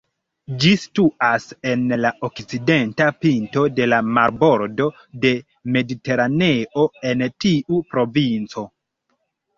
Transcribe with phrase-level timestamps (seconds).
[0.61, 4.87] Ĝi situas en la okcidenta pinto de la marbordo
[5.27, 5.35] de
[5.77, 8.65] Mediteraneo en tiu provinco.